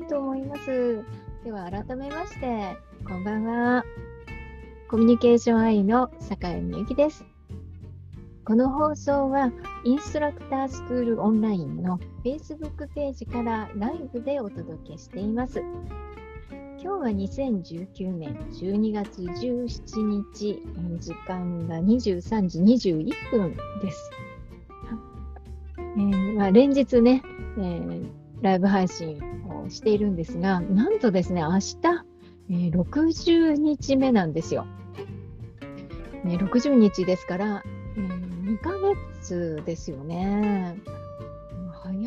[0.00, 1.04] いと思います。
[1.44, 3.84] では改めまして、こんばんは。
[4.88, 7.24] コミュニケーション愛の坂井美由紀です。
[8.44, 9.52] この放送は
[9.84, 15.62] インストラクタースクールオンラインの Facebook ページからライブでお届けしています。
[16.78, 20.62] 今日は2019年12月17日、
[20.98, 24.10] 時間が23時21分です。
[25.76, 27.22] えーまあ、連日ね、
[27.58, 31.76] えー、ライブ配信をしているんですが、なんとですね、明日、
[32.50, 34.66] えー、60日目なんですよ。
[36.24, 37.62] ね、60日ですから、
[37.96, 38.70] えー、2ヶ
[39.20, 40.76] 月ですよね。
[41.82, 42.04] 早い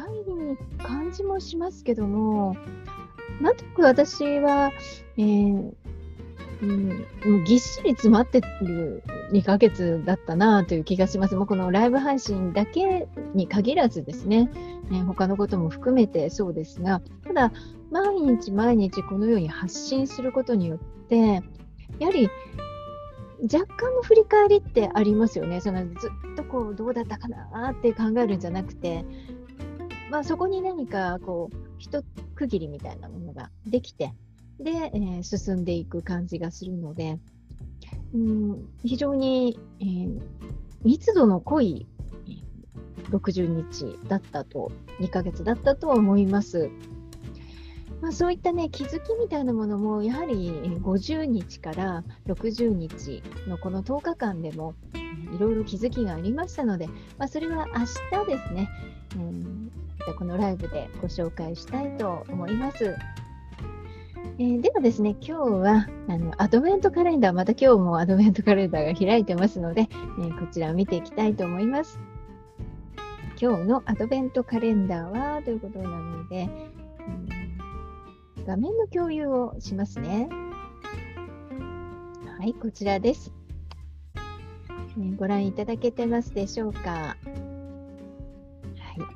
[0.77, 2.55] 感じもしますけども、
[3.41, 4.71] なんとなく私は、
[5.17, 5.82] えー
[6.63, 11.35] うん、もうぎっしり詰まってる2ヶ月だったなという気がします。
[11.35, 14.49] もうこのライブ配信だけに限らずですね、
[14.89, 17.51] ね他のことも含めてそうですが、ただ、
[17.91, 21.43] 毎日毎日このように発信することによって、
[21.99, 22.29] やはり
[23.51, 25.59] 若干の振り返りってありますよね。
[25.59, 29.03] そのずっとこうどうだったかなって考えるんじゃなくて、
[30.09, 32.03] まあ、そこに何かこう一
[32.35, 34.13] 区切りみたいなものができて、
[34.59, 37.19] で、えー、進んでいく感じがするので、
[38.13, 40.21] うん、非常に、えー、
[40.83, 41.87] 密度の濃い
[43.09, 46.69] 60日だったと、2ヶ月だったと思います。
[48.01, 54.75] まあ、そういったね、気づきみたいなものも、やはり50日から60日のこの10日間でも、
[55.35, 56.87] いろいろ気づきがありましたので、
[57.17, 58.69] まあ、それは明日ですね、
[59.15, 59.71] うん、
[60.17, 62.95] このライブでご紹介したいと思います。
[64.39, 71.99] えー、ではですね、今日はあのアドベントカレンダー、また今日もアドベントカレンダーが開いてますので、えー、こちらを見ていきたいと思います。
[73.39, 76.49] 今日のアドベントカレンダーはということなので、
[78.37, 80.27] うん、画面の共有をしますね。
[82.39, 83.31] はい、こちらです。
[84.15, 87.17] え、ご覧いただけてますでしょうか？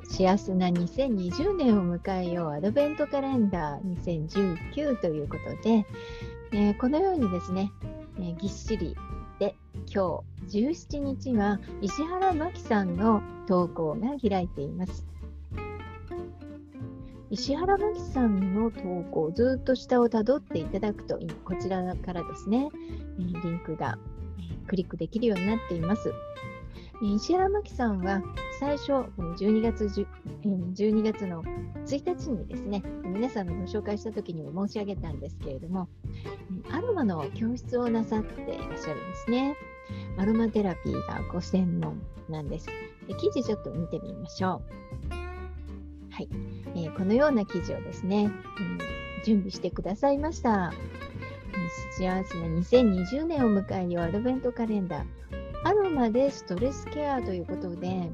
[0.03, 4.27] 幸せな2020年を迎えようアドベントカレンダー
[4.73, 5.85] 2019ということで、
[6.51, 7.71] えー、このようにですね、
[8.17, 8.95] えー、ぎっしり
[9.39, 9.55] で
[9.93, 15.05] 今日17日は石原真紀さんの投稿が開いています。
[17.29, 22.69] 石原真紀さんの投稿、ずっと下をたどっていただくと、こちらからですね
[23.19, 23.99] え、リンクが
[24.67, 26.13] クリックできるようになっています。
[27.01, 28.21] 石原真紀さんは
[28.59, 29.85] 最初、12月
[30.43, 31.43] ,12 月の
[31.85, 35.87] 1日にですね、皆さんのご紹介した時にも申し上げたんですけれども、
[36.71, 39.55] アロマの教室をなさっていらっしゃるんですね。
[40.17, 42.65] アロマテラピーがご専門なんです。
[43.07, 44.61] で記事ちょっと見てみましょ
[45.11, 45.13] う。
[46.11, 46.29] はい、
[46.75, 48.79] えー、このような記事をですね、うん、
[49.23, 50.73] 準備してくださいました。
[51.97, 55.36] 幸せな2020年を迎えるアドベントカレンダー。
[55.63, 58.11] アロマでストレスケアということで、え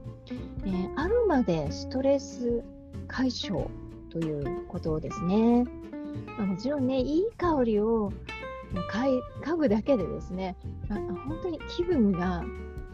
[0.65, 2.63] ー、アロマでストレス
[3.07, 3.67] 解消
[4.09, 5.65] ということですね。
[6.37, 8.11] まあ、もちろんね、いい香りを
[9.43, 10.55] 嗅ぐだけでですね、
[10.89, 12.43] まあ、本当に気分が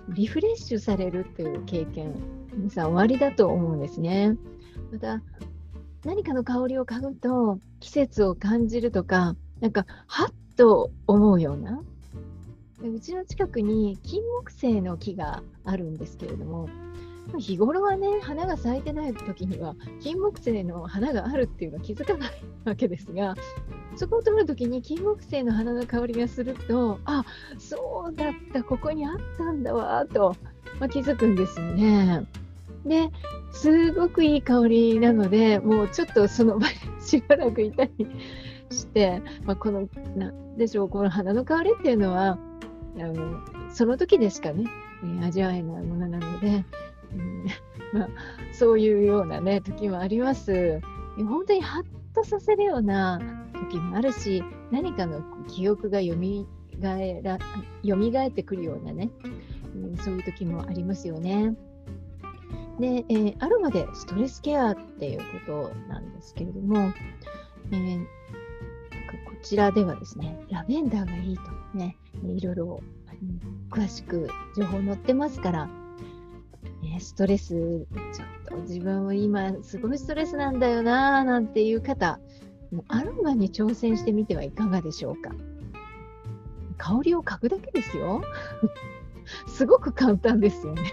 [0.09, 2.15] リフレッシュされるっていう経験、
[2.53, 4.37] 皆さん終わりだと思うんですね。
[4.91, 5.21] また、
[6.03, 11.81] 何かの香りを嗅ぐと季節を感じるとか、なんか、はっと思うような、
[12.81, 16.69] うちの近くに金木犀の木があるんですけれども、
[17.37, 22.31] 日頃はね、花が咲いてない時には、金木犀の花があるっていうのは気づかない
[22.65, 23.35] わけですが、
[23.95, 27.25] そこを通る時に金木犀の花の香りがすると、あ
[27.57, 30.35] そうだった、ここにあったんだわ、と、
[30.79, 32.25] まあ、気づくんですよね。
[32.85, 33.09] で、
[33.51, 37.91] すごくいい香りなので、もうちょっとその場にしばらくいたり
[38.71, 42.39] して、まあ、この、なんでしょう、この花の香りっていうのは、
[42.97, 43.39] あの
[43.69, 44.65] その時でしかね、
[45.21, 46.65] え味わえないものなので、
[47.13, 47.45] うん
[47.93, 48.09] まあ、
[48.53, 50.81] そういうようなね時もあります。
[51.17, 53.19] 本当にハッとさせるような
[53.69, 56.47] 時もあるし何かの記憶がよみ
[56.79, 57.37] がえら
[57.83, 59.09] 蘇ってくるようなね、
[59.75, 61.55] うん、そういう時もありますよね。
[62.79, 66.93] で、えー、アロマでストレスケアっていうことなんですけれども、
[67.71, 68.05] えー、
[69.43, 71.43] ちらではですね、ラベンダーがいいと
[71.77, 72.83] ね、いろいろ
[73.69, 75.69] 詳しく情報載ってますから、
[76.81, 82.19] ね、ストレス、ちょっと自分も今すごいストレスなんだよななんていう方、
[82.71, 85.31] もうアロマに挑戦してみてはいかがでしょうか。
[86.77, 88.21] 香りを嗅ぐだけですよ。
[89.47, 90.83] すごく簡単ですよね。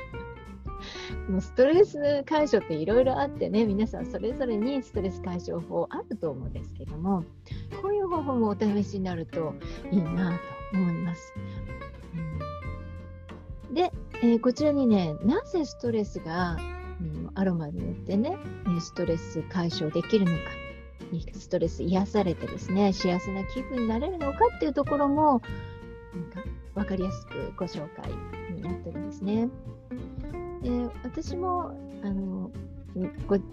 [1.28, 7.24] もうストレス解消っていろいろあってね、皆さんそれぞれにストレス解消法あると思うんですけども、
[7.82, 9.54] こういう方法もお試しになると
[9.90, 10.38] いいな
[10.72, 11.34] と思います。
[13.72, 13.92] で、
[14.22, 16.56] えー、こちらにね、なぜストレスが、
[17.00, 18.38] うん、アロマによってね、
[18.80, 20.38] ストレス解消できるのか、
[21.38, 25.42] ストレス癒されてですね、幸せな気分になれるのかっていうところも、
[26.14, 26.44] なんか
[26.74, 28.10] 分かりやすくご紹介
[28.54, 29.48] になってるんですね。
[30.62, 31.72] で私も
[32.02, 32.50] あの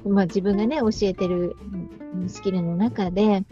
[0.06, 1.58] まあ、自分がね教えてる
[2.28, 3.44] スキルの中でやは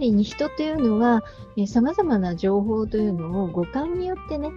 [0.00, 1.22] り人というのは
[1.68, 4.50] さまざまな情報というのを五感によってね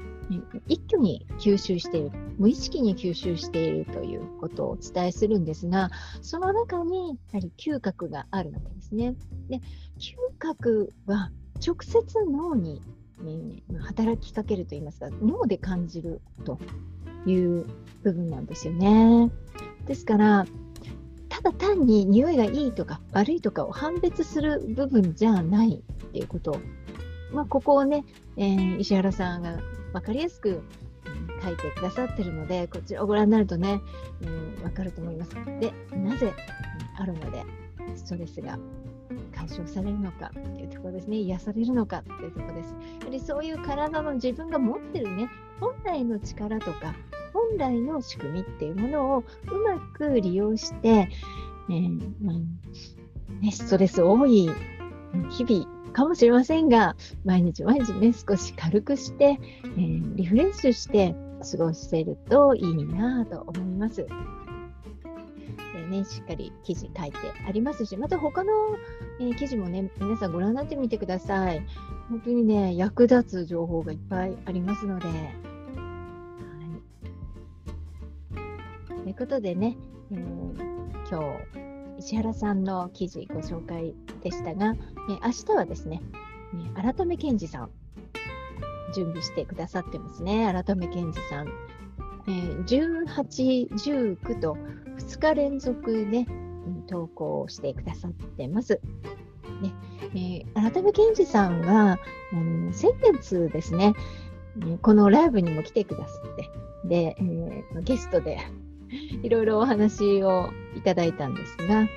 [0.67, 5.91] 一挙に吸収している無意識に吸収しているということをお伝えするんですが
[6.23, 9.13] その中にやはり嗅覚があるわけですね。
[9.49, 9.57] で
[9.99, 11.29] 嗅覚は
[11.63, 12.81] 直接脳に
[13.23, 16.57] え働きかけるといいますか脳で感じると
[17.25, 17.65] いう
[18.03, 19.29] 部分なんですよね。
[19.85, 20.45] ですから
[21.29, 26.59] ただ単に匂いがいいとか悪いとかを判別する部分じゃないっていうこと
[27.33, 28.03] まあ、ここをね、
[28.37, 29.57] えー、石原さんが
[29.93, 30.61] 分かりやすく
[31.41, 33.81] 書いてくださってるのでこちらをご覧になるとね、
[34.21, 35.31] うん、分かると思います。
[35.59, 36.33] でなぜ
[36.99, 37.43] アロマで
[37.95, 38.59] ストレスが
[39.35, 46.95] 解消されるのかっていうところですね癒されるのかっていうところですやはりそういう体の自分が持ってるね本来の力とか
[47.33, 49.23] 本来の仕組みっていうものをう
[49.63, 51.09] まく利用して、
[51.69, 52.33] えーま
[53.41, 54.49] ね、ストレス多い
[55.29, 56.95] 日々かもしれませんが
[57.25, 61.15] 毎日毎日ね少し軽くして、えー、リフレッシュして
[61.51, 64.05] 過ごせるといいなと思います。
[65.91, 68.53] ね、しっかり記事書いてありますし、また他の、
[69.19, 71.61] えー、記事もね、皆さんご覧になってみてください。
[72.09, 75.50] 本当にね、役立つ情報がいっぱいありますので。
[79.11, 79.77] い、ということでね、
[80.11, 81.39] えー、今
[81.97, 83.93] 日、石原さんの記事ご紹介
[84.23, 84.75] でしたが、
[85.09, 86.01] えー、明日はですね、
[86.77, 87.69] え、改め健二さん、
[88.95, 90.51] 準備してくださってますね。
[90.65, 91.47] 改め健二さん。
[92.27, 94.57] えー、18、19と
[94.97, 96.27] 2日連続ね、
[96.87, 98.79] 投稿してくださってます。
[99.61, 99.73] ね
[100.13, 101.99] えー、改め健二さんは、
[102.33, 103.93] うん、先月ですね、
[104.81, 106.49] このライブにも来てくださって、
[106.87, 108.39] で、えー、ゲストで
[109.23, 111.87] いろいろお話をいただいたんですが、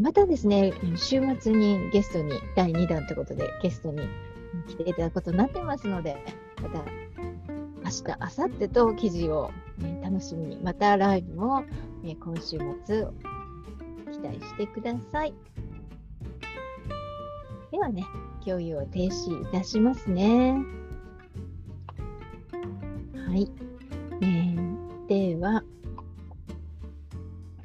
[0.00, 4.02] またですね、週末にゲストに第2弾ということでゲストに
[4.68, 6.16] 来ていただくことになってますので、
[6.62, 6.84] また
[7.84, 11.64] 明日、明後日と記事を、ね、楽しみに、またライブも、
[12.02, 13.06] ね、今週末
[14.12, 15.34] 期待してください。
[17.70, 18.04] ではね、
[18.44, 20.62] 共有を停止いたしますね。
[23.26, 23.50] はい。
[24.20, 25.64] えー、では、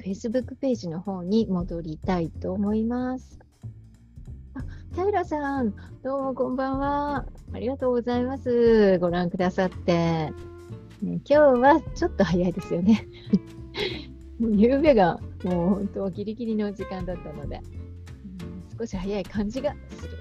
[0.08, 3.40] Facebook ページの方に戻りたいと思います。
[4.54, 4.64] あ
[4.96, 7.26] 平さん、どうもこんばんは。
[7.52, 8.98] ありがとうございます。
[9.00, 9.94] ご覧くださって。
[9.94, 10.32] ね、
[11.02, 13.06] 今日はちょっと早いですよね。
[14.40, 17.60] 夕べがもう本当ギリギリの時間だったので、
[18.72, 20.12] うん、少し早い感じがする。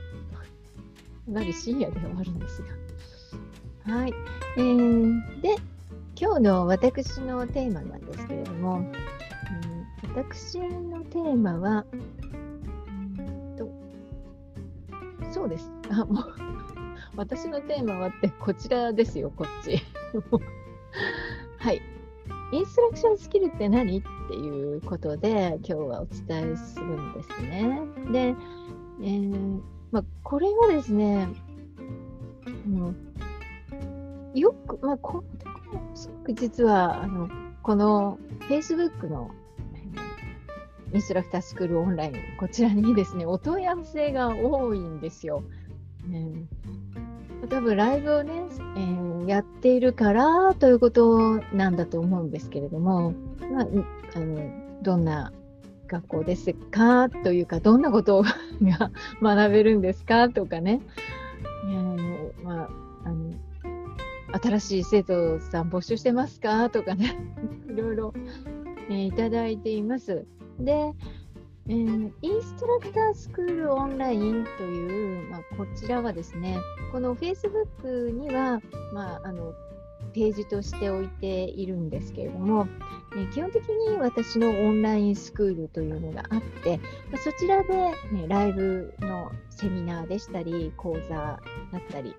[1.27, 2.61] かなり深夜ではあるんです
[3.85, 3.95] が。
[3.95, 4.13] はい。
[4.57, 5.55] えー、で、
[6.21, 8.85] 今日の私のテーマなんですけれども、
[10.03, 11.85] 私のテーマは、
[13.57, 13.71] と
[15.33, 15.71] そうです。
[15.91, 16.35] あ、もう
[17.17, 19.79] 私のテーマはってこちらですよ、こっち。
[21.59, 21.81] はい。
[22.53, 27.81] インストラクションスキルって何っていうことで今日はお伝えするんですね。
[28.13, 28.35] で、
[29.01, 29.61] えー、
[29.91, 31.29] まあ、これはですね、
[32.47, 32.97] うん、
[34.35, 35.25] よく、まあ、こ
[35.95, 37.29] すごく実はあの
[37.63, 39.31] この Facebook の
[40.93, 45.43] インストラクタースクールオンライン、こちらにですね、お問い合わせが多いんですよ。
[46.07, 46.47] ね、
[47.49, 48.33] 多分ライブをね、
[48.77, 53.13] えー、やっているからということなんだと思うんですけれども、
[53.53, 53.67] まあ、
[54.15, 54.51] あの
[54.83, 55.33] どんな
[55.89, 58.91] 学校ですかというか、どんなことが
[59.23, 60.81] 学べるんですかとかね、
[61.69, 62.69] えー、まあ、
[63.05, 63.33] あの
[64.43, 67.17] 新しい生徒さん募集してますかとかね、
[67.71, 68.15] いろいろ、
[68.89, 70.27] えー、いただいています。
[70.61, 70.93] で、
[71.69, 76.59] えー、インストラクタースクールオンラインという、まあ、こちらはですね、
[76.93, 78.61] この Facebook には、
[78.93, 79.53] まあ、あの
[80.13, 82.69] ページとして置いているんですけれども、
[83.15, 86.79] えー、基本的に私のオンラインスクールというのがあって、
[87.11, 87.75] まあ、そちらで、
[88.13, 91.41] ね、ライブのセミナーでしたり、講座だ
[91.79, 92.15] ったり、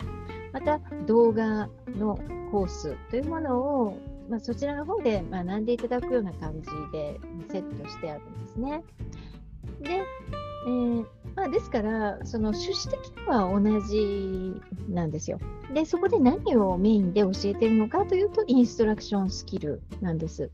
[0.51, 2.19] また動画の
[2.51, 3.97] コースというものを
[4.29, 7.19] まあ、そちらの方で学んでいただくような感じで
[7.49, 8.83] セットしてあるんですね。
[9.81, 10.03] で、
[10.67, 11.05] えー、
[11.35, 15.39] まあ、ですから、その趣旨的には同じなんですよ。
[15.73, 20.51] で、そこで何をメインで教えてるのかというと、インストラクションスキルなんです。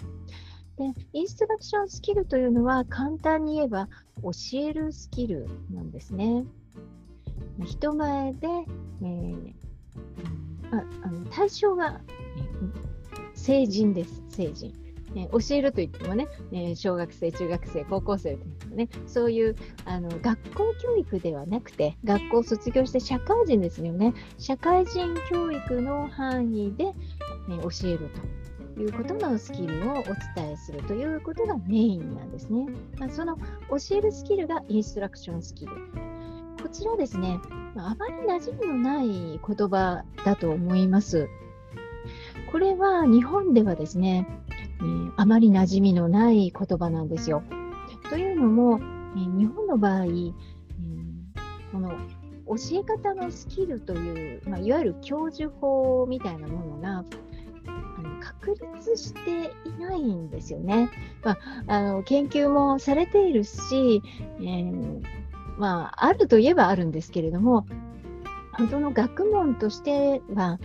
[0.78, 3.90] でインストラクションスキルというのは簡単に言えば
[4.24, 6.46] 教えるスキルなんですね。
[7.64, 9.54] 人前で、えー、
[10.72, 12.02] ああの対象が、
[13.44, 14.74] 成人です、成人。
[15.16, 26.92] え教えるといってもね、え小学生、中学生、高校生というね、そういうあの学校教育ではなくて、学校を卒業して社会人ですよね、社会人教育の範囲で、え
[27.62, 28.10] 教える
[28.76, 32.68] ということのスキルをお伝えするということがメインなんですね。
[32.98, 35.74] まあ、その教えるスキルがインストラクションスキル。
[36.62, 37.42] こちらですね、
[37.76, 41.28] あまり馴染みのない言葉だと思います。
[42.54, 44.28] これは日本ではですね、
[44.80, 47.42] えー、あまり馴染みのない言葉なんですよ。
[48.12, 48.80] というのも、
[49.16, 50.32] えー、日本の場合、えー、
[51.72, 51.90] この
[52.46, 60.92] 教え方のスキルという、まあ、いわゆる教授法みたいなものがあの確立していないんですよね。
[61.24, 64.04] まあ、あの研究もされているし、
[64.40, 65.02] えー、
[65.58, 67.66] まあ、あるといえばあるんですけれども、
[68.52, 70.60] 本当の学問としては、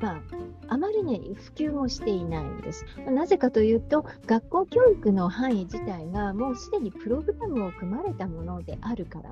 [0.00, 0.22] まあ、
[0.68, 2.84] あまりね、普及もしていないんです。
[3.10, 9.30] なぜかというと、学校教育の範囲自体がもうすでにプログラムを組まれたものであるから。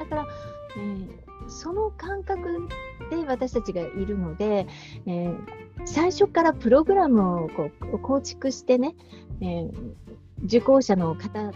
[0.00, 0.26] だから、
[0.76, 2.68] えー、その感覚
[3.10, 4.66] で私たちがいるので、
[5.06, 5.36] えー、
[5.84, 8.94] 最初からプログラムをこう構築してね、
[9.40, 9.94] えー、
[10.44, 11.54] 受講者の方に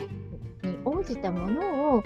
[0.84, 2.02] 応じたものを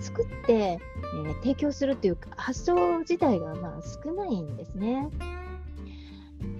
[0.00, 5.08] 作って、えー、提供するという発想自体がまあ少ないんですね。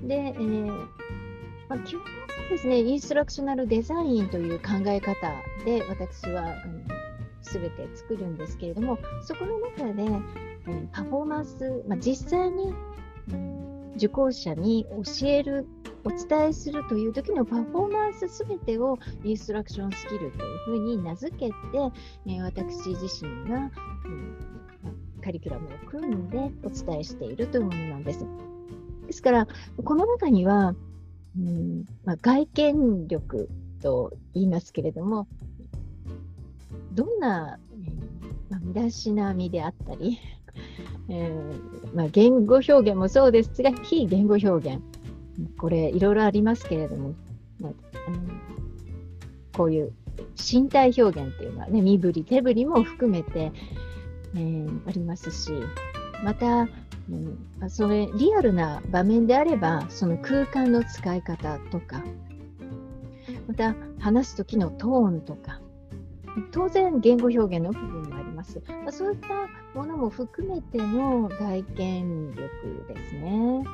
[0.06, 0.66] で、えー
[1.68, 2.04] まあ、基本
[2.48, 5.32] ですね、インストラクショナルデザインという考え方
[5.64, 6.54] で私は、
[7.42, 12.72] すべて作るんですけれども、そこの中で、うん、パフォーマンス、まあ、実際に、
[13.96, 14.86] 受講者に
[15.20, 15.66] 教える、
[16.04, 21.52] お伝えするという時のパフォーマンスすべてをインストラクションスキルというふうに名付けて、
[22.26, 23.70] え、私自身が、
[24.04, 24.36] うん
[25.26, 28.24] カリキュラムを組んでお伝えしているというものなんです。
[29.06, 29.48] ですから、
[29.84, 30.74] この中には、
[31.36, 33.48] うんまあ、外見力
[33.82, 35.26] と言いますけれども、
[36.92, 37.58] どんな、
[38.48, 40.18] まあ、身だしなみであったり、
[41.08, 44.82] えー、まあ、言語表現もそうですが、非言語表現、
[45.58, 47.14] これいろいろありますけれども、
[47.60, 47.72] まあ、
[49.56, 49.92] こういう
[50.36, 53.52] 身体表現っていうのはね、身振り、手振りも含めて、
[54.34, 55.52] えー、ありますし、
[56.24, 56.66] また、
[57.08, 62.04] うん、それリアルな場面であればその空間の使い方とか
[63.46, 65.60] また話す時のトーンとか
[66.52, 69.28] 当然言語表現の部分もあります、まあ、そういった
[69.78, 73.64] ものも含めての外見力ですね。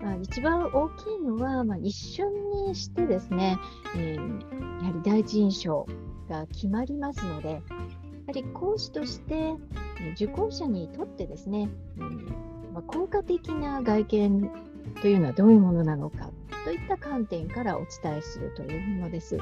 [0.00, 2.28] まあ、一番大きいのは、まあ、一瞬
[2.66, 3.58] にしてですね、
[3.96, 5.86] えー、やはり第一印象
[6.28, 7.62] が決まりますので、
[8.26, 9.54] やはり講師として
[10.14, 11.68] 受講者にとってですね、
[12.72, 14.50] ま、効果的な外見
[15.00, 16.30] というのはどういうものなのか
[16.64, 19.38] といった観点からお伝えするというものです。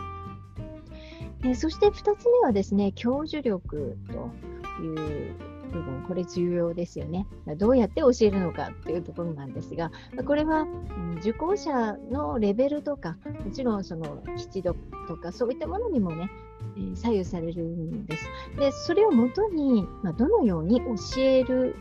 [1.45, 5.35] えそして2つ目はですね、教授力という
[5.73, 7.27] 部分、これ重要ですよね。
[7.57, 9.91] どうやって教えるのかというところなんですが、
[10.27, 14.75] これは、うん、受講者のレベルとか、もちろんその吉度
[15.07, 16.31] とかそういったものにもね、
[16.77, 18.25] えー、左右されるんです。
[18.59, 21.77] で、それをもとに、まあ、どのように教える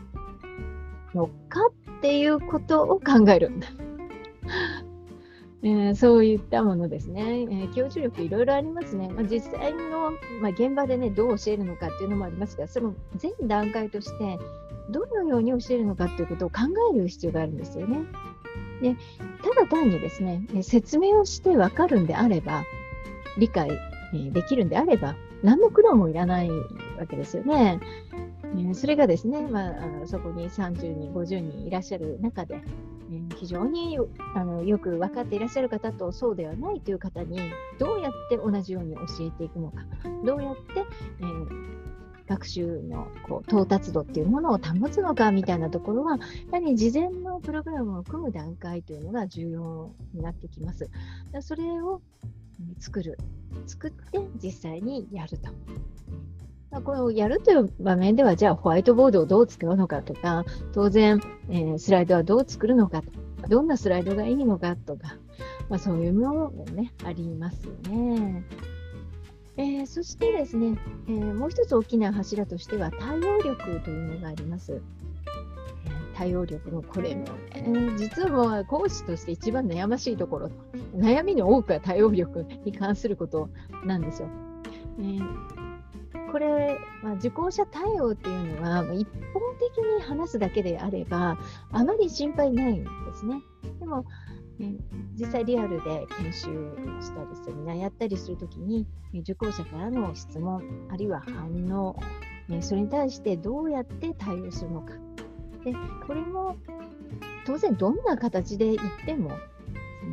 [1.14, 1.60] のか
[1.98, 3.50] っていうことを考える。
[5.62, 7.42] えー、そういったものですね。
[7.42, 9.08] えー、教授力いろいろありますね。
[9.08, 14.38] まあ、実際の、まあ、現場でね、どう教えるのかっていうのもありますが、その全段階として、
[14.90, 16.56] どのように教えるのかっていうことを考
[16.92, 18.02] える必要があるんですよね。
[18.82, 18.96] で
[19.42, 22.64] ただ単にですね、説明をして分かるんであれば、
[23.38, 23.70] 理解
[24.14, 27.80] えできるんであれば、何の苦労もいらないわけですよね。
[28.56, 29.72] えそれがですね、まあ、
[30.06, 32.62] そこに30人、50人いらっしゃる中で、
[33.10, 33.98] え非常に
[34.34, 37.38] あのよく分かっていらっしゃる方とそうではないという方に
[37.78, 39.82] どうやって同じように教えていくのか、
[40.24, 40.62] どうやって、
[41.20, 41.74] えー、
[42.28, 50.88] 学習のこう到達度っていうものを保つのかみたいなところは、やはり事前のプログラムを組む段階というのが重要になってきます。
[51.40, 52.00] それを
[52.78, 53.18] 作る、
[53.66, 55.50] 作って実際にやると。
[56.80, 63.24] このやるという場面では、じゃあホワイトボードをどう使うのかとか、当然、えー、スライドはどう作るのかと。
[63.48, 65.16] どんなスライドがいいのかとか、
[65.68, 68.44] まあ、そういうものもね、ありますよね。
[69.56, 74.82] えー、そしてですね、えー、もう一つ大きな柱としては対応力というのがあります。
[76.14, 77.62] 対応力もこれも、え、
[77.96, 80.50] 実は講師として一番悩ましいところ、
[80.96, 83.48] 悩みの多くは対応力に関すること
[83.84, 84.28] なんですよ。
[84.98, 91.36] えー、これ、まあ、受講者対応っていうのは、一方的に話すだけであれば、
[91.72, 93.42] あまり心配ないんですね。
[93.80, 94.04] でも、
[94.58, 94.76] ね、
[95.18, 96.42] 実際リアルで研修
[97.00, 101.96] したりセミナーやったりするときに、受講者からの質問、あるいは反応、
[102.60, 104.92] それに対してどうやって対応するのか。
[105.64, 105.72] で
[106.06, 106.56] これも
[107.46, 109.30] 当然どんな形で言っても
[110.00, 110.06] そ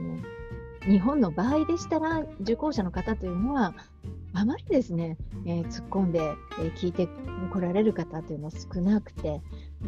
[0.88, 3.74] の日本の場合でしたら受講者の方というのは
[4.34, 7.08] あまりですね、えー、突っ込んで、えー、聞いて
[7.52, 9.42] こられる方というのは少なくて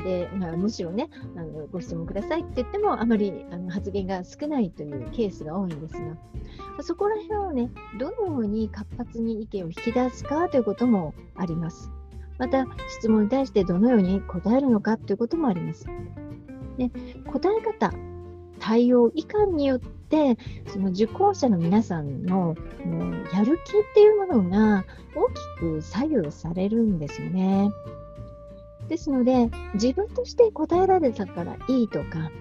[0.04, 12.03] で、まあ、むしろねあのご質問くださいって言ってもあまりあの発言が少ないというケースが多いんですがそこら辺をねどのように活発に意見を引き出すかということもあります。
[12.38, 12.66] また
[13.00, 15.86] 質問に対してどのように答えるのかということもあります。
[16.78, 16.90] で
[17.28, 17.94] 答え方、
[18.60, 20.38] 対応いかんによって
[20.68, 22.56] その受講者の皆さんの
[23.34, 24.86] やる気っていうものが
[25.16, 27.70] 大きく左右されるんですよね。
[28.88, 32.32] ですので自分として答えられたからいいとか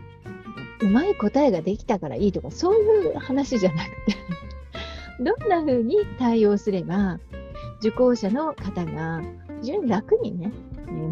[0.81, 4.17] うまい答えができたからいいとかそういう話じゃなくて
[5.23, 7.21] どんな風に対応すれば
[7.79, 9.23] 受講者の方が
[9.63, 10.53] 非常に楽にね、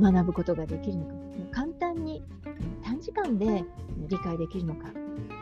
[0.00, 1.14] 学ぶことができるのか、
[1.52, 2.23] 簡単に
[2.83, 3.64] 短時間で
[4.09, 4.88] 理解できるのか、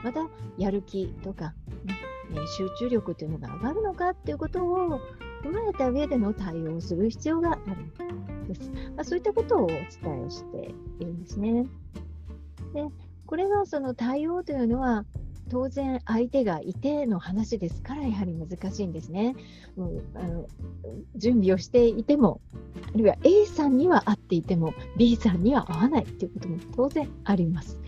[0.05, 1.55] またやる気とか、
[2.31, 5.01] ね、集中力というのが上がるのかっていうことを
[5.43, 8.71] 踏まえた上での対応をする必要があるんです。
[8.95, 9.87] まあ、そういったことをお伝
[10.27, 11.67] えしているんですね。
[12.75, 12.85] で
[13.27, 15.05] これはその対応というのは
[15.49, 19.35] 当然相手がいての話ですからやはり難しいんですね。
[19.77, 20.47] もうあの
[21.17, 22.41] 準備をしていても
[22.95, 27.79] あるいは A さんには合っていても B さんには合わないということも当然あります。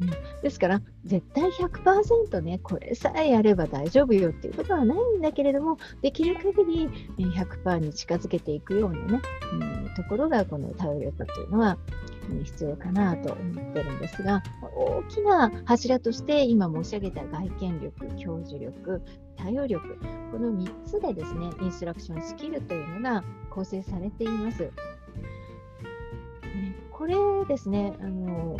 [0.00, 0.10] うん、
[0.42, 9.20] ですから絶対100%ねこれさえやれば大丈夫よっていうことはないんだけれどもできる限り100%に近づけていくようなね、
[9.52, 9.56] う
[9.90, 11.78] ん、ところがこの対応力というのは
[12.44, 14.42] 必要かなと思ってるんですが、
[14.74, 19.02] 大きな柱として今申し上げた外見力、教授力、
[19.36, 19.96] 対応力、
[20.32, 24.70] この3つでですね、インストラクションスキルというのが構成されています。
[26.90, 27.14] これ
[27.46, 28.56] ですね、あの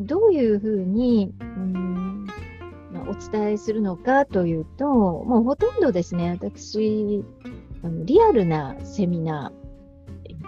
[0.00, 2.26] どういうふうに、うん
[2.92, 7.24] まあ、お伝えするのかというと、もうほとんどですね、私、
[7.82, 9.63] あのリアルなセミナー、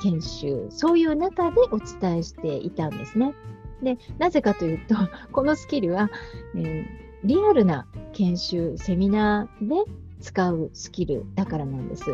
[0.00, 3.34] 研修、そういう中でお伝えしていたんですね。
[3.82, 4.94] で、なぜかというと、
[5.32, 6.10] このスキルは、
[6.54, 6.84] えー、
[7.24, 12.04] リアルな研修、セミナーで使うスキルだからなんです。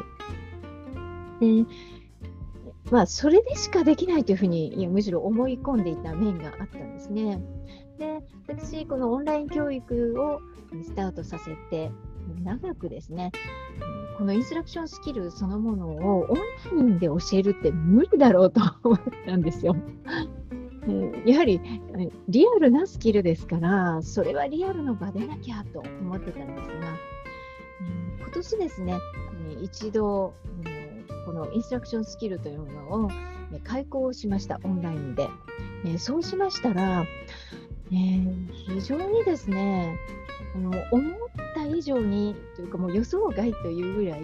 [1.41, 1.65] で、
[2.91, 7.41] まあ、それでしかできないというふうに、むしろ思い込んでいた面があったんですね。
[7.99, 10.41] で、私、このオンライン教育を
[10.83, 11.91] スタートさせて、
[12.41, 13.33] 長くですね、
[14.19, 19.77] このインストラクションスキルそのものをオンラインで教えるって無理だろうと思ったんですよ。
[21.27, 21.61] やはり
[22.29, 26.73] リアルなスキルですから、それはリアルの場でなきゃと思ってたんですが、
[28.19, 28.99] 今年ですね、
[29.63, 30.35] 一度、
[31.25, 33.11] このインストラクションスキルというものを
[33.65, 35.29] 開講しました、オンラインで。
[35.99, 37.05] そうしましたら、
[37.91, 39.97] 非常にですね、
[40.91, 41.22] 思
[41.53, 44.23] った以上にというかもう予想外というぐらい、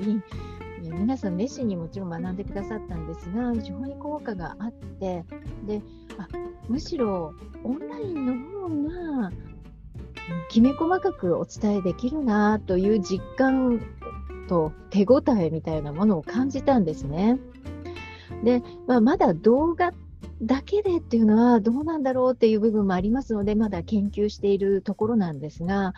[0.84, 5.24] え皆さん熱心にもちろん学んでくださったんですが非常に効果があって
[5.66, 5.82] で
[6.18, 6.28] あ
[6.68, 9.32] むしろオンラインの方が
[10.48, 13.80] きめ細かくお伝えできるなという実感
[14.48, 17.38] と手応えみたいなものを感じたんですね。
[18.44, 19.92] で、まあ、まだ動画
[20.42, 25.94] だけでっていうのはどうなんだろうっていう部分もありますので、まだ研究しているところなんですが、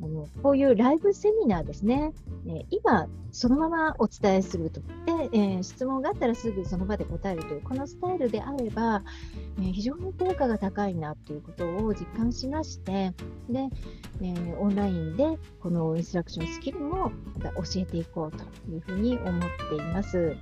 [0.00, 2.12] あのこういうライブセミナーですね、
[2.46, 4.86] え今、そのままお伝えすると、で
[5.32, 9.02] えー、質問があったらすぐその場で答えるという、このスタイルであれば、
[9.58, 13.12] えー、非常に効果が高いなということを実感しまして、
[13.48, 13.68] で
[14.22, 20.36] え、オンラインでこのインストラクションスキルもまた教えていこうというふうに思っています。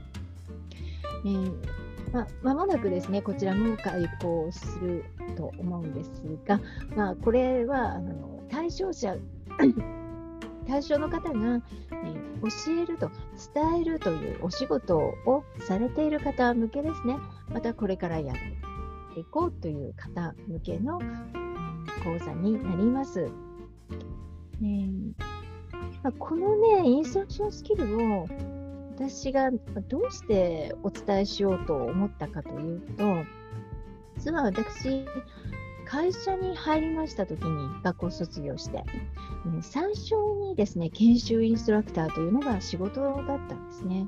[1.24, 5.04] えーまあ、間もなくですね、こちらも開講する
[5.36, 6.60] と思うんですが、
[6.94, 9.16] まあ、これはあの対象者、
[10.66, 13.10] 対象の方が、え教えると、
[13.54, 17.16] 伝えるというお仕事をされている方向けですね、
[17.52, 20.98] またこれからやっていこうという方向けの
[22.04, 23.30] 講座になります。
[24.60, 24.90] ね
[26.02, 28.28] まあ、このね、インストラクションスキルを
[28.96, 33.04] 私がどうしてお伝えしようと思ったかというと、
[34.16, 35.04] 実は私、
[35.86, 38.84] 会社に入りました時に学校卒業して、
[39.62, 44.06] 最初にですね、研修インストラクターというのが仕事だったんですね。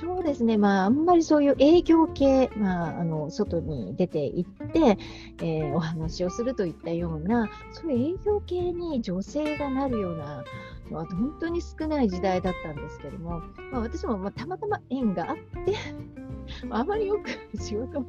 [0.00, 4.98] そうですね、まあ、あんまりそういう営業系、まあ、あの外に出て行って、
[5.42, 10.44] えー、お話をするといったような、そういう営業系に女性がなるような
[10.90, 13.40] のは本当に少ない時代だったんですけども、
[13.72, 15.74] まあ、私もまあたまたま縁があって
[16.70, 18.06] あまりよく仕事も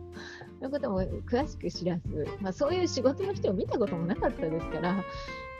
[0.61, 5.03] のことも詳しく知らず、まあ、そういう仕事の人を見たこともなかったですから、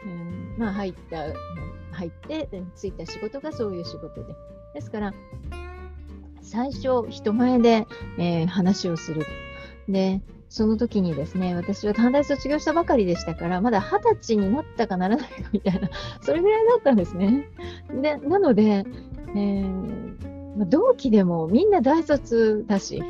[0.06, 1.26] うん、まあ入った、
[1.92, 4.34] 入って、ついた仕事がそういう仕事で。
[4.74, 5.14] ですから、
[6.42, 9.26] 最初、人前で、えー、話をする。
[9.90, 15.90] で、その時にですね、私は短大卒業したばかりでしたから、まだ二十歳になったかならないかみたいな、
[16.22, 17.50] それぐらいだったんですね。
[18.02, 18.86] で、なので、
[19.36, 23.04] えー、同期でもみんな大卒だし、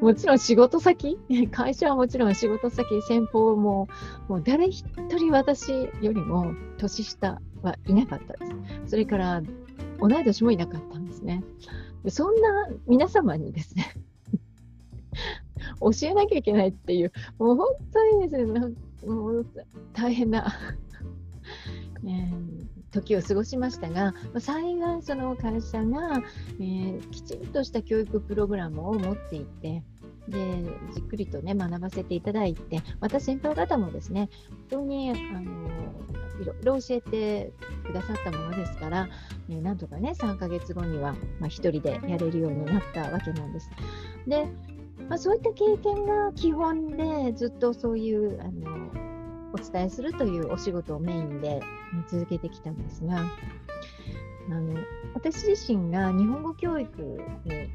[0.00, 1.18] もちろん仕事先、
[1.50, 3.88] 会社はもちろん仕事先、先方も、
[4.28, 4.84] もう誰一
[5.16, 8.46] 人私よりも年下はいなかったで
[8.84, 8.90] す。
[8.90, 9.42] それから
[10.00, 11.42] 同い年もいなかったんですね。
[12.08, 13.94] そんな皆様にですね
[15.80, 18.60] 教えなきゃいけないっていう、もう本当にですね、
[19.06, 19.46] もう
[19.92, 20.52] 大変な
[22.04, 22.53] えー、
[22.94, 26.22] 時を過ごしましたが、幸いその会社が、
[26.60, 29.82] えー、きちんとした教育プログラムを持っていて、
[30.28, 30.62] で
[30.94, 35.68] じっくりとね学ばせていただいてまた先輩方もですね本当にあの
[36.40, 37.52] いろいろ教えて
[37.84, 39.08] くださったものですから、
[39.50, 43.70] えー、なんとかね3ヶ月後には、まあ、1人でやれるようになったわけなんです。
[44.26, 44.46] で、
[45.10, 49.03] まあ、そういった経験が基本でずっとそういうあの
[49.54, 51.62] お伝えするというお仕事をメインで、
[52.08, 53.20] 続けてきたんですが
[54.50, 54.74] あの
[55.14, 57.16] 私自身が日本語教育に、
[57.50, 57.70] ね、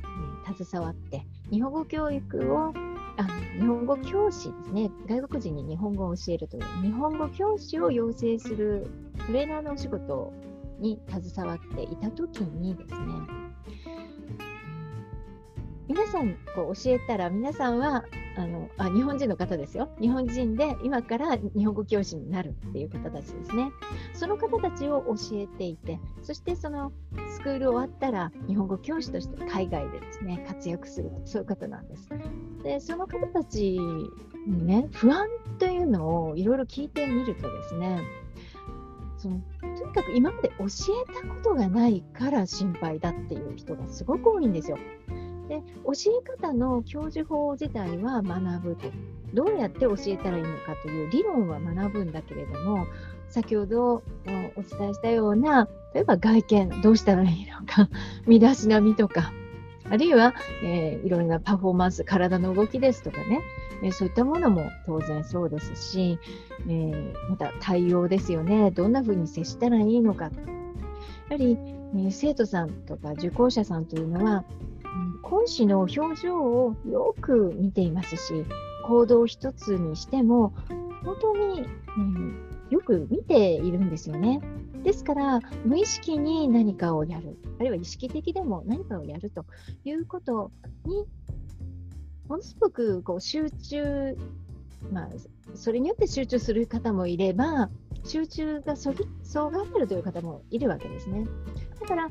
[0.58, 2.74] 携わって日本語教育を
[3.18, 3.28] あ
[3.60, 4.92] 日本語教師ですね。
[5.08, 8.88] 外国人に日本語を教えるという日本語教師を養成する
[9.26, 10.32] トレーナーのお仕事
[10.80, 13.00] に携わっていた時にですね
[15.88, 18.06] 皆さんこう教えたら皆さんは
[18.40, 19.90] あのあ日本人の方ですよ。
[20.00, 23.72] 日本人で今から日本語教師になるっていう方たちですね。
[24.14, 26.94] その方たちを教えていてそしてその
[27.30, 32.10] スクール終わったら日本語教師として海外でですね活躍するそういう方なんです。
[32.64, 33.78] でその方たち
[34.48, 38.02] にね不安というのをいろいろ聞いてみるとですね
[39.18, 44.78] そのとにかく今まで教えたことがないから心配だっていう人がすごく多いんですよ。
[45.50, 48.88] で教え方の教授法自体は学ぶと。
[49.34, 52.88] どうやって教えたらいいのかという理論は学ぶんだけれども
[53.28, 54.02] 先ほど
[54.56, 57.90] お伝えしたような例えば外見どうしたらいいのか
[58.26, 59.32] 身だしなみとか
[59.92, 63.42] あるいは、えー、いろんなパフォーマンス体の動きですとかね、
[63.84, 66.20] えー、そういったものも当然そうですし、
[66.68, 68.70] えー、また対応ですよね。
[68.70, 70.32] どんなふうに接したらいいのかや
[71.30, 71.58] はり、
[71.96, 74.44] え生徒さんとか受講者さんというのは
[75.22, 78.46] 講師の表情をよく見ていますし、
[78.86, 80.54] 行動一つにしても、
[81.04, 81.66] 本当に、
[81.98, 84.42] うん、よく見ているんですよね。
[84.84, 89.46] ですから、無意識に何かをやる、あるいは意識的でも何かをやると
[89.84, 90.52] いうこと
[90.86, 91.06] に、
[92.28, 94.16] ものすごくこう集中、
[94.92, 95.10] まあ、
[95.56, 97.70] それによって集中する方もいれば、
[98.06, 101.26] 集中がそぎそうがってるという方もいるわけですね。
[101.82, 102.10] だから、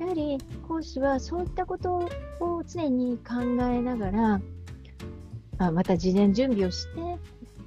[0.00, 2.08] やはり講師はそういったこと
[2.40, 4.40] を常に考えながら、
[5.58, 7.00] あまた事前準備をして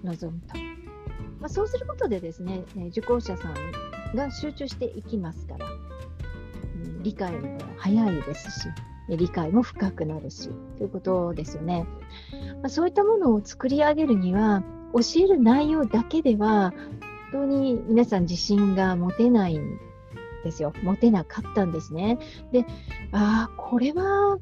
[0.04, 0.56] 臨むと。
[1.40, 8.68] まあ、そうすることでですね、受講者さんが集中していきますから、うん、理解も早いですし、
[9.10, 11.86] 理解も深くなるし、ということですよね。
[12.62, 16.74] まあ、そういったものを作り上げるには、教える内容だけでは、
[17.32, 19.80] 本当に皆さん自信が持てないん
[20.44, 20.74] ですよ。
[20.84, 22.18] 持てなかったんですね。
[22.52, 22.66] で、
[23.12, 24.40] ああ、これは、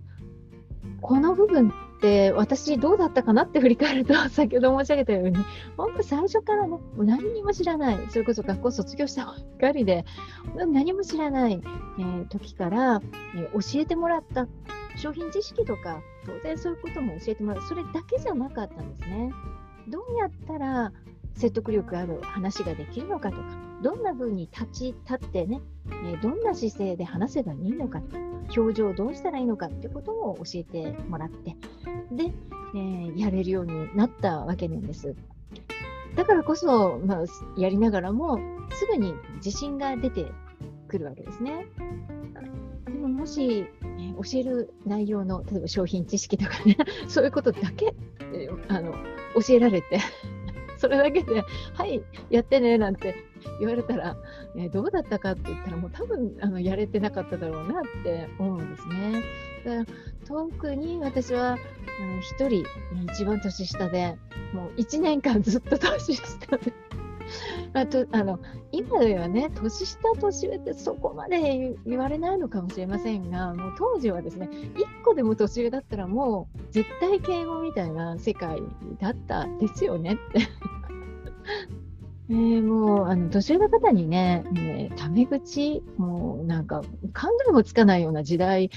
[1.01, 5.37] この部分って私どうだったかなって振り返ると、先ほど申し上げたように、
[5.77, 10.05] 本当最初からね、もう何にも知らない、それこそ学校卒業したばっかりで、
[10.55, 11.61] 何も知らない、
[11.99, 13.01] えー、時から、
[13.35, 14.47] えー、教えてもらった
[14.97, 19.31] 商品知識とか、当然そういうことも教えてもらう、それだけじゃなかったんですね。
[19.87, 20.91] どうやったら
[21.35, 23.43] 説得力ある話ができるのかとか、
[23.85, 25.61] どんな風に立ち立ってね、
[26.11, 28.01] えどんな姿勢で話せばいいのか、
[28.57, 31.55] 表情をどうしたらいいのかってことを教えてもらって、
[32.11, 32.33] で、
[32.73, 35.15] えー、やれるようになったわけなんです。
[36.15, 37.25] だからこそ、まあ、
[37.61, 38.39] やりながらも、
[38.71, 40.25] すぐに自信が出て
[40.87, 41.67] くるわけですね。
[42.85, 46.75] でももし、え、教える内容の、例えば商品知識とかね、
[47.07, 47.93] そういうことだけ、
[48.67, 48.93] あの
[49.35, 49.99] 教えられて
[50.77, 51.43] それだけで、
[51.75, 53.15] はい、やってねなんて
[53.59, 54.15] 言われたら、
[54.55, 59.23] え、どうだったかって言ったら、もう多分あのやれてなかっただろうなって思うんですね。
[59.65, 61.55] だから特に私はあ
[62.05, 62.65] の1人、
[63.11, 64.17] 一番年下で、
[64.53, 66.73] もう1年間ずっと年下で。
[67.73, 68.39] あとあの
[68.71, 78.61] 今ではね、年下、年上ってそこまで言われないのかもしれませんが、もう当時はですね、1個でも年上だったらもう絶対敬語みたいな世界
[78.99, 80.47] だったですよねって
[82.27, 86.87] えー、もうあの年上の方にね、ねタメ口、もうなんか考
[87.47, 88.71] えもつかないような時代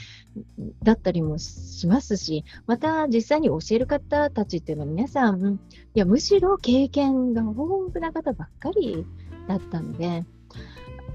[0.83, 5.61] だったりもしますし、また実際に教える方たちっていうのは皆さん、
[5.95, 7.55] いやむしろ経験が豊
[7.93, 9.07] 富な方ばっかり
[9.49, 10.27] だったので、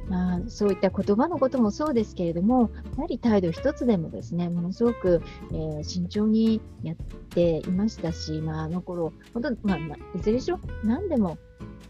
[0.10, 6.96] まあ、そういった言葉のこともそうですけれども、やはり態度一つでもですね、ものすごく、えー、慎重にやっ
[7.30, 11.38] ていましたし、まあ、あの頃、本当、まあ、まあ、いずれにしろ何でも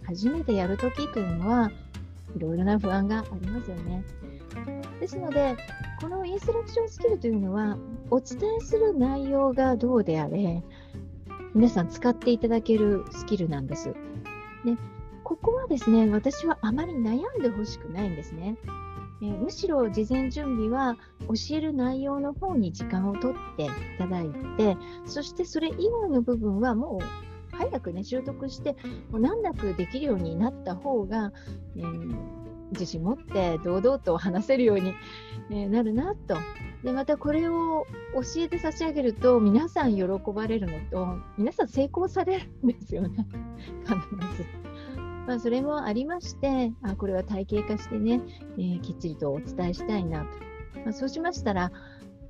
[0.05, 1.71] 初めてやるときというのは、
[2.35, 4.03] いろいろな不安がありますよね。
[4.99, 5.55] ですので、
[6.01, 7.77] このインストラクションスキルというのは、
[8.09, 10.63] お伝えする内容がどうであれ、
[11.53, 13.93] 皆さん使っていただけるスキルなんです。
[14.65, 14.77] で
[15.23, 18.57] ここはですね、私はあまり悩んでほしくないんですね。
[19.21, 28.75] えむしろ事前準備は教える内容の方に時間をとっていただいて、そしてそれ以外の部分はもう早くね、習得して、
[29.11, 31.31] もう難なくできるようになった方が、
[31.75, 32.15] えー、
[32.71, 34.93] 自信持って堂々と話せるように、
[35.51, 36.37] え、なるなと。
[36.83, 43.27] で、またこれを教えて差し上げると、皆さん喜ばれるのと、皆さん成功されるんですよね。
[43.85, 44.45] 必ず。
[45.27, 48.21] まあ、それもありまして、あこれは体系化してね、
[48.57, 50.27] えー、きっちりとお伝えしたいなと。
[50.83, 51.71] まあ、そうしましたら、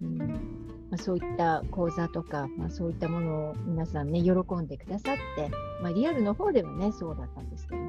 [0.01, 0.52] うん
[0.93, 5.49] まあ、そういった講座とか、まあ、そういったものを皆さんね、喜んでくださって、
[5.82, 7.82] まあ、リアルの方ではね、そうだったんですけど、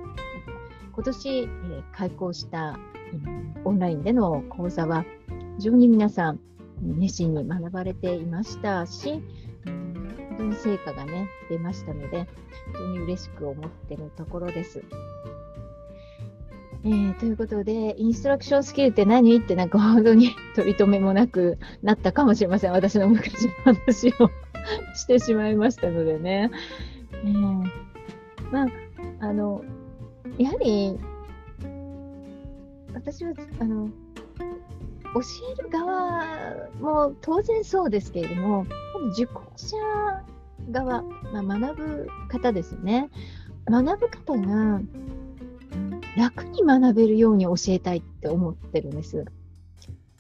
[0.95, 2.79] 今年、えー、開講した、
[3.12, 5.05] うん、オンラインでの講座は、
[5.59, 6.40] 非常に皆さん、
[6.81, 9.23] 熱心に学ばれていましたし、
[9.67, 12.27] うん、本当に成果がね、出ましたので、
[12.73, 14.83] 本当に嬉しく思っているところです。
[16.87, 19.38] えー、ということで、インストラクションスキルって何？
[19.38, 22.73] ってなんか本当に取り留めもなくなったかもしれません。
[22.73, 24.31] 私の昔の話を
[24.94, 26.51] してしまいましたのでね。
[27.25, 27.70] えー、
[28.53, 28.66] まあ、
[29.20, 29.64] あの、
[30.37, 30.99] やはり、
[32.92, 33.88] 私は、あの、
[35.14, 35.20] 教
[35.59, 38.66] える側も当然そうですけれども、
[39.12, 39.77] 受講者
[40.70, 43.09] 側、まあ、学ぶ方ですよね。
[43.66, 44.83] 学ぶ方が
[46.16, 49.24] 楽に学べるように教えたいって思ってるんです。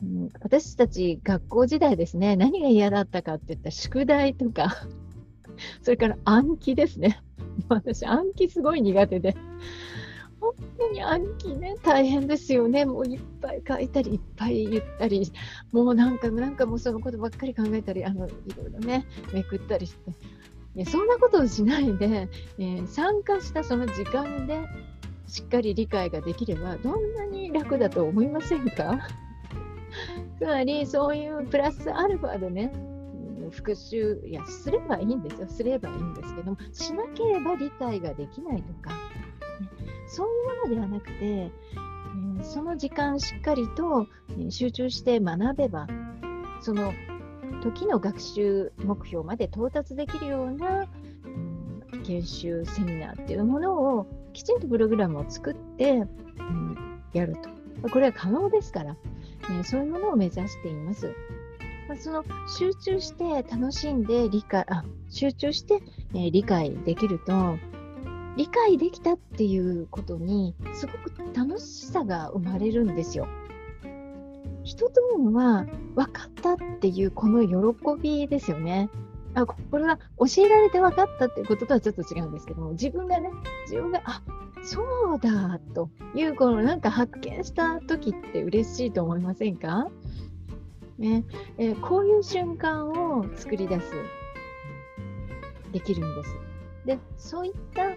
[0.02, 4.76] うん、私たち学校時代ですね、何が嫌だったかって言ったら宿題とか、
[5.82, 7.22] それから暗記ですね。
[7.68, 9.36] 私、暗記すごい苦手で。
[10.40, 12.84] 本当に暗記ね、大変ですよね。
[12.84, 15.32] もういっぱい書いたり、いっぱい言ったり、
[15.72, 20.14] もうなんか、なんかもうそのことばっかり考えたり、あの、いろいろね、めくったりして。
[20.84, 22.28] そんなことをしないで、
[22.58, 24.60] えー、参加したその時間で
[25.34, 29.00] しっかり理解ができればどんなに楽だと思いませんか？
[30.38, 32.72] つまりそういうプラスアルファでね
[33.50, 35.48] 復習いやすればいいんですよ。
[35.48, 38.96] すればいいんですけどもしなければ理解ができないとか、ね、
[40.06, 40.30] そうい
[40.68, 44.06] うものではなくて、えー、その時間しっかりと、
[44.38, 45.88] え集中して学べば
[46.60, 46.92] その
[47.60, 50.86] 時の学習目標まで到達できるような、
[51.92, 57.34] うん、研修セミナーっていうものをきちんとプログラムを作って、うん、やる
[57.82, 57.88] と。
[57.88, 58.98] これは可能ですから、ね、
[59.64, 61.14] そういうものを目指しています。
[61.88, 62.24] まあ、その
[62.58, 65.80] 集中して楽しんで理解、あ集中して、
[66.14, 67.56] え、理解できると、
[68.36, 73.28] 理解できたっていうことにすごく楽しさが生まれるんですよ。
[74.64, 78.88] 人というのは分かったっていうこの喜びですよね。
[79.34, 83.30] あこれは教えられて分かったっていうこととはちょっと違うんですけども自分がね
[83.66, 84.22] 自分があ
[84.62, 84.82] そ
[85.14, 89.88] うだというこのなんか発見した時って嬉しいと思いませんか、
[90.98, 91.24] ね。
[91.58, 93.92] えー、こういう瞬間を作り出す。
[95.72, 96.36] できるんです。
[96.86, 97.90] でそういった、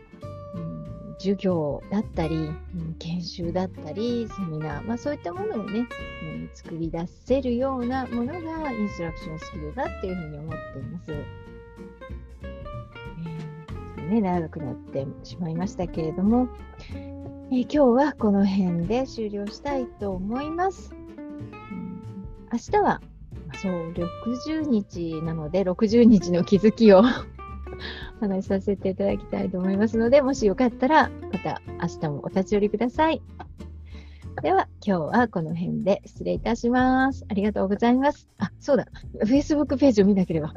[1.17, 2.51] 授業だったり、
[2.99, 5.88] 研修だったり、セミナー、まあ、そういったものをね、
[6.23, 11.12] うん、作り出せるようなものがインストラクションスキルだっていうふうに思っています。
[13.97, 16.49] えー、ね、長くなってしまいましたけれども、
[17.51, 20.93] えー、今日はこの辺で終了したいと思います。
[20.93, 22.01] うん、
[22.51, 23.01] 明日は
[23.62, 27.01] そう、60日なので、60日の気づきを
[28.19, 33.21] 話しさせていただきたいと思いますので、もしよかったら、また明日もお立ち寄りください。
[34.41, 37.25] では、今日はこの辺で失礼いたします。
[37.27, 38.27] ありがとうございます。
[38.38, 38.88] あ、そうだ。
[39.23, 40.53] Facebook ページを見なければ。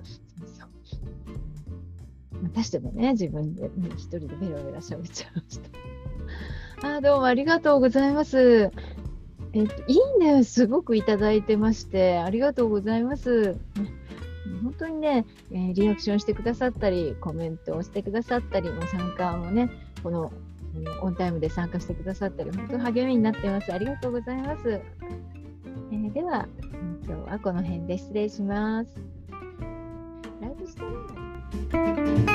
[2.55, 5.61] ましてもね、自分で、一人でベラベラ喋っちゃいまし
[6.83, 6.89] た。
[6.97, 8.71] あ、どうもありがとうございます。
[9.53, 13.57] えっと、いいね、すごくいただいてまして、ありがとうございます。
[14.63, 19.71] 本当にね、えー、リアクションしてくださったりコメントをしてくださったりも参加もね
[20.03, 20.33] この
[21.03, 23.73] オンタイムで参加してくださったり本当励みになってます。
[23.73, 26.47] ありがとうございます、えー、では
[27.07, 29.01] 今日はこの辺で失礼します。
[30.41, 32.30] ライブして